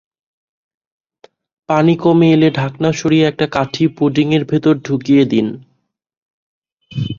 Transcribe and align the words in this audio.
পানি 1.69 1.93
কমে 1.97 2.27
এলে 2.33 2.49
ঢাকনা 2.51 2.89
সরিয়ে 2.91 3.25
একটা 3.27 3.45
কাঠি 3.51 3.83
পুডিংয়ের 3.97 4.43
ভেতরে 4.45 4.79
ঢুকিয়ে 4.79 5.23
দিন। 5.25 5.47